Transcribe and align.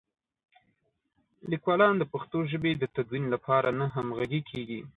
لیکوالان 1.51 1.93
د 1.97 2.03
پښتو 2.13 2.37
ژبې 2.51 2.71
د 2.77 2.83
تدوین 2.95 3.25
لپاره 3.33 3.69
نه 3.79 3.85
همغږي 3.95 4.41
کېږي. 4.49 4.81